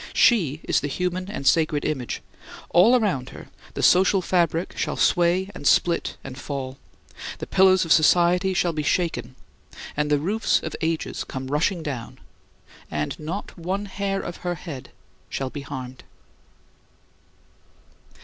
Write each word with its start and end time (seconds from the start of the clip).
She 0.15 0.61
is 0.63 0.79
the 0.79 0.87
human 0.87 1.29
and 1.29 1.45
sacred 1.45 1.85
image; 1.85 2.23
all 2.71 2.95
around 2.95 3.29
her 3.29 3.49
the 3.75 3.83
social 3.83 4.19
fabric 4.19 4.75
shall 4.75 4.97
sway 4.97 5.51
and 5.53 5.67
split 5.67 6.17
and 6.23 6.39
fall; 6.39 6.79
the 7.37 7.45
pillars 7.45 7.85
of 7.85 7.91
society 7.91 8.55
shall 8.55 8.73
be 8.73 8.81
shaken, 8.81 9.35
and 9.95 10.09
the 10.09 10.17
roofs 10.17 10.59
of 10.63 10.75
ages 10.81 11.23
come 11.23 11.51
rushing 11.51 11.83
down, 11.83 12.17
and 12.89 13.19
not 13.19 13.55
one 13.59 13.85
hair 13.85 14.19
of 14.21 14.37
her 14.37 14.55
head 14.55 14.89
shall 15.29 15.51
be 15.51 15.61
harmed. 15.61 16.03